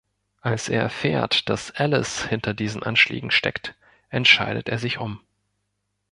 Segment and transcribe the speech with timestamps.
[0.41, 3.75] Als er erfährt, dass "Alice" hinter diesen Anschlägen steckt,
[4.09, 5.21] entscheidet er sich um.